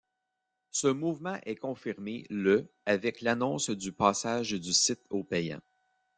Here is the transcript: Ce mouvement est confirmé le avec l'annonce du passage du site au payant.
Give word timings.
Ce 0.71 0.87
mouvement 0.87 1.37
est 1.45 1.57
confirmé 1.57 2.25
le 2.31 2.67
avec 2.87 3.21
l'annonce 3.21 3.69
du 3.69 3.91
passage 3.91 4.49
du 4.53 4.73
site 4.73 5.05
au 5.11 5.23
payant. 5.23 5.61